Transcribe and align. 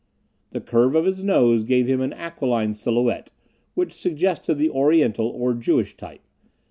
The 0.49 0.61
curve 0.61 0.95
of 0.95 1.05
his 1.05 1.21
nose 1.21 1.63
gave 1.63 1.85
him 1.85 2.01
an 2.01 2.11
aquiline 2.13 2.73
silhouette, 2.73 3.29
which 3.75 3.93
suggested 3.93 4.55
the 4.55 4.71
Oriental 4.71 5.27
or 5.27 5.53
Jewish 5.53 5.95
type. 5.95 6.23